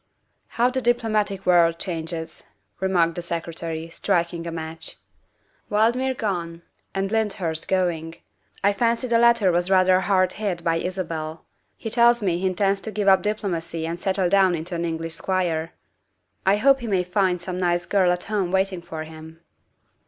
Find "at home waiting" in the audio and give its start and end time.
18.11-18.81